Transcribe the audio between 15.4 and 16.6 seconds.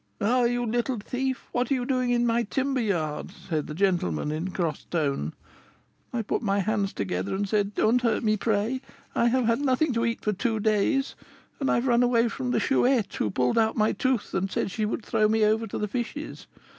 over to the fishes.